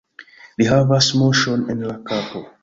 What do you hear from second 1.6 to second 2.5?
en la kapo.